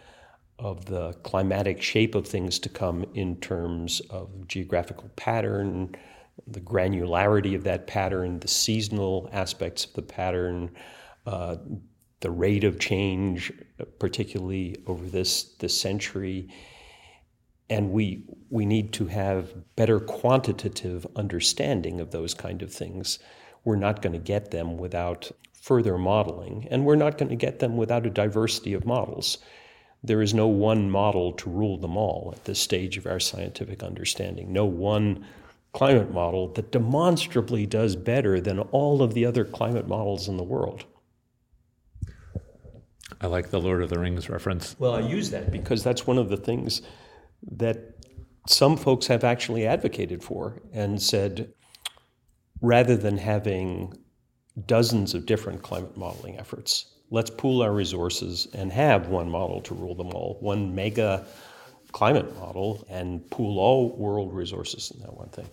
of 0.61 0.85
the 0.85 1.11
climatic 1.23 1.81
shape 1.81 2.13
of 2.13 2.27
things 2.27 2.59
to 2.59 2.69
come 2.69 3.03
in 3.15 3.35
terms 3.37 3.99
of 4.11 4.47
geographical 4.47 5.09
pattern, 5.15 5.93
the 6.47 6.61
granularity 6.61 7.55
of 7.55 7.63
that 7.63 7.87
pattern, 7.87 8.39
the 8.39 8.47
seasonal 8.47 9.27
aspects 9.33 9.85
of 9.85 9.93
the 9.93 10.01
pattern, 10.03 10.69
uh, 11.25 11.55
the 12.19 12.29
rate 12.29 12.63
of 12.63 12.79
change, 12.79 13.51
particularly 13.97 14.77
over 14.85 15.03
this, 15.05 15.55
this 15.55 15.75
century. 15.75 16.47
And 17.67 17.89
we, 17.89 18.25
we 18.51 18.65
need 18.65 18.93
to 18.93 19.07
have 19.07 19.51
better 19.75 19.99
quantitative 19.99 21.07
understanding 21.15 21.99
of 21.99 22.11
those 22.11 22.35
kind 22.35 22.61
of 22.61 22.71
things. 22.71 23.17
We're 23.63 23.77
not 23.77 24.03
going 24.03 24.13
to 24.13 24.19
get 24.19 24.51
them 24.51 24.77
without 24.77 25.31
further 25.53 25.97
modeling, 25.97 26.67
and 26.69 26.85
we're 26.85 26.95
not 26.95 27.17
going 27.17 27.29
to 27.29 27.35
get 27.35 27.59
them 27.59 27.77
without 27.77 28.05
a 28.05 28.09
diversity 28.11 28.73
of 28.73 28.85
models. 28.85 29.39
There 30.03 30.21
is 30.21 30.33
no 30.33 30.47
one 30.47 30.89
model 30.89 31.33
to 31.33 31.49
rule 31.49 31.77
them 31.77 31.95
all 31.95 32.33
at 32.35 32.45
this 32.45 32.59
stage 32.59 32.97
of 32.97 33.05
our 33.05 33.19
scientific 33.19 33.83
understanding. 33.83 34.51
No 34.51 34.65
one 34.65 35.25
climate 35.73 36.11
model 36.11 36.47
that 36.53 36.71
demonstrably 36.71 37.65
does 37.65 37.95
better 37.95 38.41
than 38.41 38.59
all 38.59 39.01
of 39.01 39.13
the 39.13 39.25
other 39.25 39.45
climate 39.45 39.87
models 39.87 40.27
in 40.27 40.37
the 40.37 40.43
world. 40.43 40.85
I 43.21 43.27
like 43.27 43.51
the 43.51 43.61
Lord 43.61 43.83
of 43.83 43.89
the 43.89 43.99
Rings 43.99 44.29
reference. 44.29 44.75
Well, 44.79 44.95
I 44.95 45.01
use 45.01 45.29
that 45.29 45.51
because 45.51 45.83
that's 45.83 46.07
one 46.07 46.17
of 46.17 46.29
the 46.29 46.37
things 46.37 46.81
that 47.51 47.95
some 48.47 48.75
folks 48.75 49.07
have 49.07 49.23
actually 49.23 49.67
advocated 49.67 50.23
for 50.23 50.61
and 50.73 51.01
said 51.01 51.53
rather 52.61 52.97
than 52.97 53.17
having 53.17 53.93
dozens 54.65 55.13
of 55.13 55.25
different 55.25 55.61
climate 55.61 55.95
modeling 55.95 56.37
efforts, 56.37 56.87
let's 57.11 57.29
pool 57.29 57.61
our 57.61 57.71
resources 57.71 58.47
and 58.53 58.71
have 58.71 59.09
one 59.09 59.29
model 59.29 59.61
to 59.61 59.75
rule 59.75 59.95
them 59.95 60.09
all, 60.09 60.37
one 60.39 60.73
mega 60.73 61.25
climate 61.91 62.35
model, 62.35 62.83
and 62.89 63.29
pool 63.29 63.59
all 63.59 63.95
world 63.95 64.33
resources 64.33 64.91
in 64.91 65.01
that 65.01 65.13
one 65.13 65.29
thing. 65.29 65.49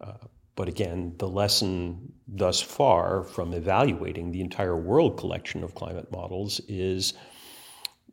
Uh, 0.00 0.26
But 0.56 0.68
again, 0.68 1.14
the 1.18 1.28
lesson 1.28 2.12
thus 2.26 2.62
far 2.62 3.24
from 3.24 3.52
evaluating 3.52 4.32
the 4.32 4.40
entire 4.40 4.76
world 4.76 5.18
collection 5.18 5.62
of 5.62 5.74
climate 5.74 6.10
models 6.10 6.60
is 6.66 7.14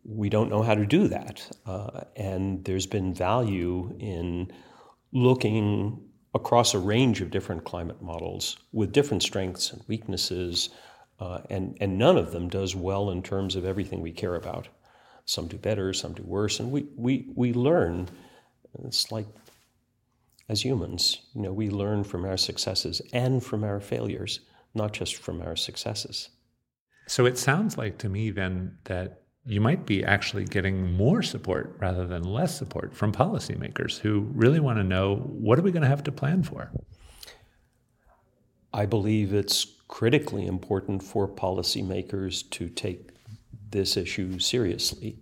we 0.03 0.29
don't 0.29 0.49
know 0.49 0.61
how 0.61 0.75
to 0.75 0.85
do 0.85 1.07
that. 1.07 1.49
Uh, 1.65 2.01
and 2.17 2.65
there's 2.65 2.85
been 2.87 3.13
value 3.13 3.95
in 3.99 4.51
looking 5.13 6.01
across 6.33 6.73
a 6.73 6.79
range 6.79 7.21
of 7.21 7.31
different 7.31 7.63
climate 7.63 8.01
models 8.01 8.57
with 8.73 8.91
different 8.91 9.23
strengths 9.23 9.71
and 9.71 9.81
weaknesses, 9.87 10.69
uh, 11.19 11.41
and, 11.49 11.77
and 11.79 11.97
none 11.97 12.17
of 12.17 12.31
them 12.31 12.49
does 12.49 12.75
well 12.75 13.09
in 13.09 13.21
terms 13.21 13.55
of 13.55 13.65
everything 13.65 14.01
we 14.01 14.11
care 14.11 14.35
about. 14.35 14.67
Some 15.25 15.47
do 15.47 15.57
better, 15.57 15.93
some 15.93 16.13
do 16.13 16.23
worse, 16.23 16.59
and 16.59 16.71
we, 16.71 16.87
we, 16.95 17.27
we 17.35 17.53
learn. 17.53 18.09
It's 18.83 19.11
like 19.11 19.27
as 20.49 20.63
humans, 20.63 21.21
you 21.33 21.41
know, 21.41 21.53
we 21.53 21.69
learn 21.69 22.03
from 22.03 22.25
our 22.25 22.37
successes 22.37 23.01
and 23.13 23.43
from 23.43 23.63
our 23.63 23.79
failures, 23.79 24.41
not 24.73 24.91
just 24.91 25.15
from 25.15 25.41
our 25.41 25.55
successes. 25.55 26.29
So 27.07 27.25
it 27.25 27.37
sounds 27.37 27.77
like 27.77 27.97
to 27.99 28.09
me 28.09 28.31
then 28.31 28.77
that 28.85 29.23
you 29.45 29.59
might 29.59 29.85
be 29.85 30.03
actually 30.03 30.45
getting 30.45 30.93
more 30.93 31.21
support 31.21 31.75
rather 31.79 32.07
than 32.07 32.23
less 32.23 32.57
support 32.57 32.95
from 32.95 33.11
policymakers 33.11 33.99
who 33.99 34.21
really 34.33 34.59
want 34.59 34.77
to 34.79 34.83
know 34.83 35.15
what 35.15 35.59
are 35.59 35.61
we 35.61 35.71
going 35.71 35.83
to 35.83 35.87
have 35.87 36.03
to 36.03 36.11
plan 36.11 36.43
for? 36.43 36.71
I 38.73 38.85
believe 38.85 39.33
it's 39.33 39.67
critically 39.93 40.47
important 40.47 41.03
for 41.03 41.27
policymakers 41.27 42.49
to 42.49 42.67
take 42.67 43.11
this 43.69 43.95
issue 43.95 44.39
seriously. 44.39 45.19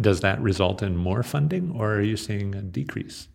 Does 0.00 0.20
that 0.20 0.40
result 0.40 0.82
in 0.82 0.96
more 0.96 1.22
funding 1.22 1.70
or 1.78 1.96
are 1.96 2.00
you 2.00 2.16
seeing 2.16 2.54
a 2.54 2.62
decrease? 2.62 3.28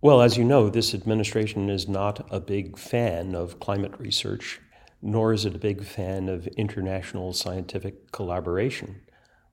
Well, 0.00 0.22
as 0.22 0.38
you 0.38 0.44
know, 0.44 0.70
this 0.70 0.94
administration 0.94 1.68
is 1.68 1.86
not 1.88 2.26
a 2.30 2.40
big 2.40 2.78
fan 2.78 3.34
of 3.34 3.60
climate 3.60 3.92
research, 3.98 4.62
nor 5.02 5.34
is 5.34 5.44
it 5.44 5.54
a 5.54 5.58
big 5.58 5.84
fan 5.84 6.30
of 6.30 6.46
international 6.46 7.34
scientific 7.34 8.12
collaboration 8.12 9.02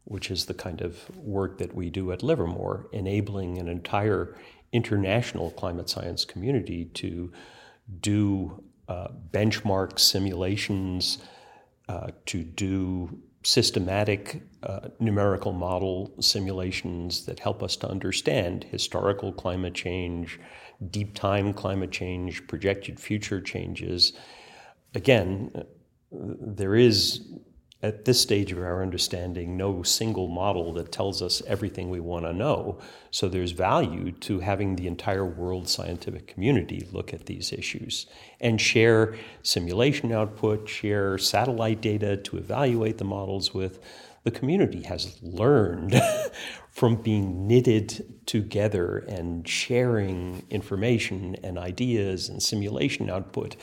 which 0.05 0.29
is 0.29 0.45
the 0.45 0.53
kind 0.53 0.81
of 0.81 1.15
work 1.17 1.57
that 1.57 1.73
we 1.73 1.89
do 1.89 2.11
at 2.11 2.23
Livermore, 2.23 2.87
enabling 2.91 3.57
an 3.57 3.69
entire 3.69 4.35
international 4.73 5.51
climate 5.51 5.89
science 5.89 6.25
community 6.25 6.85
to 6.93 7.31
do 8.01 8.61
uh, 8.93 9.07
benchmark 9.31 9.99
simulations, 9.99 11.17
uh, 11.89 12.09
to 12.25 12.43
do 12.43 13.19
systematic 13.43 14.43
uh, 14.63 14.87
numerical 14.99 15.51
model 15.51 16.13
simulations 16.19 17.25
that 17.25 17.39
help 17.39 17.61
us 17.63 17.75
to 17.75 17.89
understand 17.89 18.65
historical 18.65 19.33
climate 19.33 19.73
change, 19.73 20.39
deep 20.91 21.13
time 21.15 21.53
climate 21.53 21.91
change, 21.91 22.45
projected 22.47 22.99
future 22.99 23.41
changes. 23.41 24.13
Again, 24.95 25.51
there 26.11 26.75
is 26.75 27.21
at 27.83 28.05
this 28.05 28.21
stage 28.21 28.53
of 28.53 28.59
our 28.59 28.81
understanding, 28.81 29.57
no 29.57 29.83
single 29.83 30.29
model 30.29 30.71
that 30.71 30.89
tells 30.89 31.21
us 31.21 31.41
everything 31.45 31.89
we 31.89 31.99
want 31.99 32.23
to 32.23 32.31
know. 32.31 32.79
So 33.11 33.27
there's 33.27 33.51
value 33.51 34.13
to 34.21 34.39
having 34.39 34.77
the 34.77 34.87
entire 34.87 35.25
world 35.25 35.67
scientific 35.67 36.25
community 36.25 36.87
look 36.93 37.13
at 37.13 37.25
these 37.25 37.51
issues 37.51 38.05
and 38.39 38.59
share 38.59 39.15
simulation 39.43 40.13
output, 40.13 40.69
share 40.69 41.17
satellite 41.17 41.81
data 41.81 42.15
to 42.15 42.37
evaluate 42.37 42.99
the 42.99 43.03
models 43.03 43.53
with. 43.53 43.79
The 44.23 44.31
community 44.31 44.83
has 44.83 45.21
learned 45.21 46.01
from 46.71 46.95
being 46.95 47.45
knitted 47.45 48.25
together 48.25 48.99
and 49.09 49.45
sharing 49.45 50.43
information 50.49 51.35
and 51.43 51.57
ideas 51.57 52.29
and 52.29 52.41
simulation 52.41 53.09
output 53.09 53.57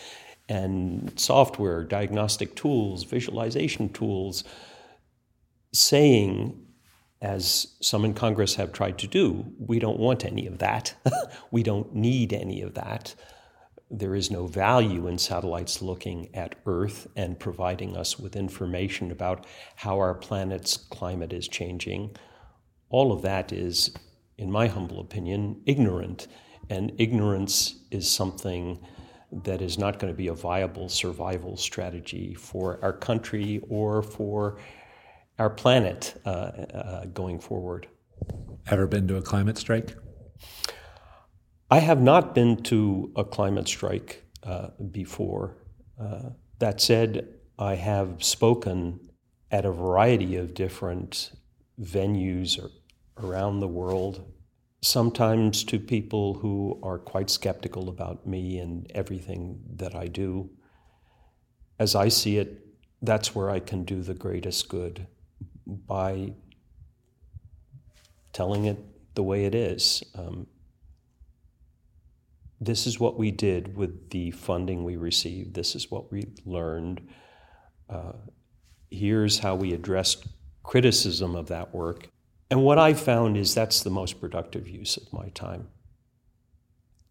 and 0.50 1.12
software, 1.19 1.85
diagnostic 1.85 2.57
tools, 2.57 3.04
visualization 3.04 3.88
tools, 3.88 4.42
saying, 5.73 6.66
as 7.22 7.77
some 7.81 8.05
in 8.05 8.14
Congress 8.14 8.57
have 8.57 8.72
tried 8.72 8.98
to 8.98 9.07
do, 9.07 9.46
we 9.59 9.79
don't 9.79 10.01
want 10.01 10.25
any 10.25 10.48
of 10.48 10.59
that. 10.59 10.92
we 11.53 11.62
don't 11.62 11.94
need 11.94 12.33
any 12.33 12.62
of 12.62 12.75
that. 12.75 13.14
There 13.92 14.16
is 14.16 14.31
no 14.31 14.48
value 14.48 15.07
in 15.07 15.18
satellites 15.18 15.83
looking 15.83 16.35
at 16.35 16.57
Earth 16.66 17.07
and 17.14 17.38
providing 17.38 17.96
us 17.96 18.18
with 18.18 18.35
information 18.35 19.12
about 19.12 19.46
how 19.77 19.98
our 19.98 20.14
planet's 20.14 20.77
climate 20.77 21.33
is 21.33 21.46
changing. 21.46 22.16
All 22.88 23.12
of 23.12 23.22
that 23.22 23.53
is, 23.53 23.94
in 24.37 24.51
my 24.51 24.66
humble 24.66 25.01
opinion, 25.01 25.62
ignorant. 25.64 26.27
And 26.68 26.92
ignorance 26.98 27.77
is 27.92 28.11
something 28.11 28.81
that 29.33 29.62
is 29.62 29.79
not 29.79 29.99
going 29.99 30.12
to 30.12 30.16
be 30.16 30.29
a 30.29 30.35
viable 30.35 30.88
survival 30.88 31.57
strategy 31.57 32.35
for 32.35 32.79
our 32.83 32.93
country 32.93 33.62
or 33.69 34.03
for 34.03 34.59
our 35.38 35.51
planet 35.51 36.21
uh, 36.27 36.29
uh, 36.29 37.05
going 37.07 37.38
forward. 37.38 37.88
Ever 38.69 38.87
been 38.87 39.09
to 39.09 39.16
a 39.16 39.23
climate 39.23 39.57
strike? 39.57 39.97
I 41.71 41.79
have 41.79 42.03
not 42.03 42.35
been 42.35 42.62
to 42.64 43.12
a 43.16 43.25
climate 43.25 43.69
strike 43.69 44.25
uh, 44.43 44.69
before. 44.90 45.57
Uh, 46.01 46.31
that 46.59 46.81
said, 46.81 47.29
I 47.59 47.77
have 47.77 48.23
spoken 48.23 49.11
at 49.51 49.64
a 49.64 49.71
variety 49.71 50.37
of 50.37 50.55
different 50.55 51.31
venues 51.81 52.59
around 53.16 53.61
the 53.61 53.69
world 53.69 54.25
sometimes 54.83 55.64
to 55.64 55.79
people 55.79 56.35
who 56.35 56.79
are 56.83 56.99
quite 56.99 57.29
skeptical 57.31 57.88
about 57.88 58.27
me 58.27 58.59
and 58.59 58.90
everything 58.95 59.61
that 59.77 59.95
I 59.95 60.07
do. 60.07 60.51
As 61.79 61.95
I 61.95 62.09
see 62.09 62.38
it, 62.38 62.66
that's 63.03 63.35
where 63.35 63.51
I 63.51 63.61
can 63.61 63.85
do 63.85 64.03
the 64.03 64.14
greatest 64.14 64.69
good 64.69 65.07
by 65.66 66.33
telling 68.33 68.64
it 68.64 68.79
the 69.14 69.23
way 69.23 69.45
it 69.45 69.55
is. 69.55 70.03
Um, 70.14 70.47
this 72.61 72.87
is 72.87 73.01
what 73.01 73.19
we 73.19 73.31
did 73.31 73.77
with 73.77 74.11
the 74.11 74.31
funding 74.33 74.85
we 74.85 74.97
received. 74.97 75.55
This 75.55 75.75
is 75.75 75.90
what 75.90 76.12
we 76.12 76.27
learned. 76.45 77.01
Uh, 77.88 78.12
here's 78.90 79.38
how 79.38 79.55
we 79.55 79.73
addressed 79.73 80.27
criticism 80.62 81.35
of 81.35 81.49
that 81.49 81.75
work. 81.75 82.11
And 82.51 82.65
what 82.65 82.79
I 82.79 82.95
found 82.95 83.37
is 83.37 83.55
that's 83.55 83.83
the 83.83 83.91
most 83.91 84.21
productive 84.21 84.69
use 84.69 84.97
of 84.97 85.13
my 85.13 85.29
time. 85.29 85.69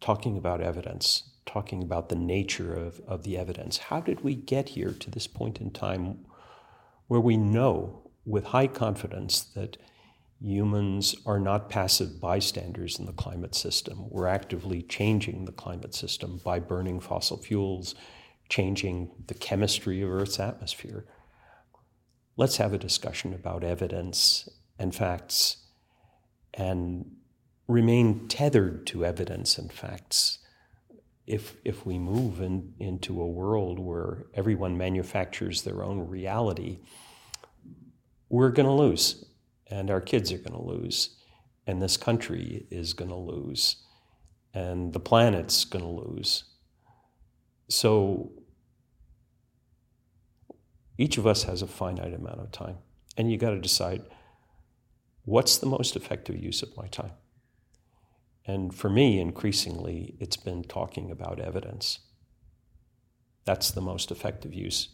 Talking 0.02 0.38
about 0.38 0.62
evidence, 0.62 1.30
talking 1.46 1.82
about 1.82 2.10
the 2.10 2.16
nature 2.16 2.74
of, 2.74 3.00
of 3.08 3.24
the 3.24 3.38
evidence. 3.38 3.78
How 3.78 4.02
did 4.02 4.22
we 4.22 4.36
get 4.36 4.70
here 4.70 4.92
to 4.92 5.10
this 5.10 5.28
point 5.28 5.62
in 5.62 5.72
time 5.72 6.26
where 7.08 7.22
we 7.22 7.38
know 7.38 8.12
with 8.26 8.46
high 8.46 8.68
confidence 8.68 9.42
that 9.42 9.78
humans 10.42 11.16
are 11.26 11.40
not 11.40 11.70
passive 11.70 12.20
bystanders 12.20 13.00
in 13.00 13.06
the 13.06 13.14
climate 13.14 13.56
system? 13.56 14.10
We're 14.10 14.28
actively 14.28 14.82
changing 14.82 15.46
the 15.46 15.54
climate 15.54 15.96
system 15.96 16.42
by 16.44 16.60
burning 16.60 17.00
fossil 17.00 17.38
fuels, 17.38 17.96
changing 18.50 19.12
the 19.28 19.36
chemistry 19.36 20.02
of 20.02 20.12
Earth's 20.12 20.40
atmosphere. 20.40 21.06
Let's 22.36 22.58
have 22.58 22.74
a 22.74 22.78
discussion 22.78 23.34
about 23.34 23.64
evidence 23.64 24.50
and 24.80 24.96
facts 24.96 25.58
and 26.54 27.06
remain 27.68 28.28
tethered 28.28 28.88
to 28.88 29.06
evidence 29.06 29.58
and 29.60 29.72
facts. 29.72 30.40
If, 31.28 31.58
if 31.64 31.86
we 31.86 32.00
move 32.00 32.42
in, 32.42 32.74
into 32.80 33.22
a 33.22 33.28
world 33.28 33.78
where 33.78 34.26
everyone 34.34 34.78
manufactures 34.78 35.62
their 35.62 35.84
own 35.84 36.08
reality, 36.08 36.80
we're 38.30 38.50
going 38.50 38.66
to 38.66 38.74
lose, 38.74 39.26
and 39.68 39.92
our 39.92 40.02
kids 40.02 40.32
are 40.32 40.40
going 40.40 40.54
to 40.54 40.62
lose, 40.62 41.18
and 41.68 41.80
this 41.80 41.98
country 41.98 42.66
is 42.72 42.94
going 42.94 43.12
to 43.12 43.16
lose, 43.16 43.76
and 44.54 44.94
the 44.94 45.00
planet's 45.00 45.66
going 45.66 45.86
to 45.86 45.92
lose. 45.92 46.46
So 47.68 48.32
each 50.98 51.20
of 51.20 51.28
us 51.28 51.44
has 51.44 51.62
a 51.62 51.68
finite 51.68 52.14
amount 52.16 52.40
of 52.40 52.52
time, 52.52 52.78
and 53.18 53.32
you 53.32 53.38
got 53.38 53.52
to 53.52 53.60
decide 53.60 54.04
what's 55.30 55.60
the 55.60 55.68
most 55.68 55.96
effective 55.96 56.36
use 56.36 56.64
of 56.64 56.76
my 56.76 56.88
time? 56.88 57.12
And 58.46 58.74
for 58.74 58.90
me, 58.90 59.20
increasingly, 59.20 60.16
it's 60.20 60.38
been 60.38 60.64
talking 60.64 61.12
about 61.12 61.40
evidence. 61.40 62.00
That's 63.46 63.70
the 63.70 63.82
most 63.82 64.10
effective 64.10 64.56
use 64.56 64.90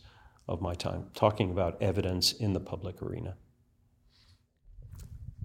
of 0.47 0.61
my 0.61 0.73
time, 0.73 1.05
talking 1.13 1.51
about 1.51 1.81
evidence 1.81 2.33
in 2.33 2.51
the 2.51 2.59
public 2.59 3.01
arena. 3.01 3.37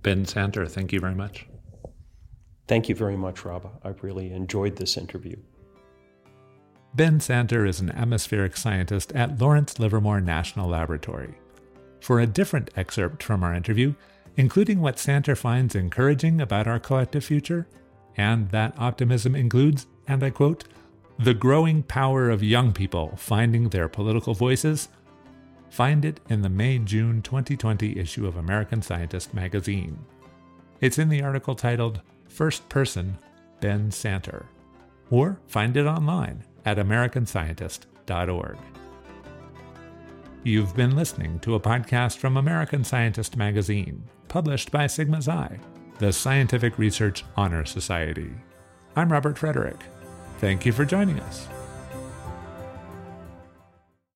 Ben 0.02 0.24
Santer, 0.24 0.68
thank 0.68 0.92
you 0.92 0.98
very 0.98 1.14
much. 1.14 1.46
Thank 2.66 2.88
you 2.88 2.94
very 2.94 3.16
much, 3.16 3.44
Rob. 3.44 3.70
I've 3.84 4.02
really 4.02 4.32
enjoyed 4.32 4.76
this 4.76 4.96
interview. 4.96 5.36
Ben 6.94 7.20
Santer 7.20 7.68
is 7.68 7.78
an 7.78 7.90
atmospheric 7.90 8.56
scientist 8.56 9.12
at 9.12 9.38
Lawrence 9.38 9.78
Livermore 9.78 10.20
National 10.20 10.68
Laboratory. 10.68 11.34
For 12.00 12.18
a 12.18 12.26
different 12.26 12.70
excerpt 12.76 13.22
from 13.22 13.44
our 13.44 13.54
interview, 13.54 13.94
including 14.40 14.80
what 14.80 14.96
Santer 14.96 15.36
finds 15.36 15.74
encouraging 15.74 16.40
about 16.40 16.66
our 16.66 16.78
collective 16.80 17.22
future, 17.22 17.68
and 18.16 18.48
that 18.48 18.74
optimism 18.78 19.34
includes, 19.34 19.86
and 20.08 20.24
I 20.24 20.30
quote, 20.30 20.64
The 21.18 21.34
Growing 21.34 21.82
Power 21.82 22.30
of 22.30 22.42
Young 22.42 22.72
People 22.72 23.14
Finding 23.18 23.68
Their 23.68 23.86
Political 23.86 24.32
Voices? 24.32 24.88
Find 25.68 26.06
it 26.06 26.20
in 26.30 26.40
the 26.40 26.48
May 26.48 26.78
June 26.78 27.20
2020 27.20 27.98
issue 27.98 28.26
of 28.26 28.38
American 28.38 28.80
Scientist 28.80 29.34
magazine. 29.34 29.98
It's 30.80 30.98
in 30.98 31.10
the 31.10 31.22
article 31.22 31.54
titled 31.54 32.00
First 32.26 32.66
Person 32.70 33.18
Ben 33.60 33.90
Santer, 33.90 34.46
or 35.10 35.38
find 35.48 35.76
it 35.76 35.84
online 35.84 36.44
at 36.64 36.78
AmericanScientist.org. 36.78 38.56
You've 40.44 40.74
been 40.74 40.96
listening 40.96 41.40
to 41.40 41.56
a 41.56 41.60
podcast 41.60 42.16
from 42.16 42.38
American 42.38 42.84
Scientist 42.84 43.36
magazine, 43.36 44.02
published 44.30 44.70
by 44.70 44.86
Sigma 44.86 45.20
Xi, 45.20 45.58
the 45.98 46.12
Scientific 46.12 46.78
Research 46.78 47.24
Honor 47.36 47.66
Society. 47.66 48.30
I'm 48.96 49.12
Robert 49.12 49.36
Frederick. 49.36 49.80
Thank 50.38 50.64
you 50.64 50.72
for 50.72 50.84
joining 50.86 51.20
us. 51.20 51.48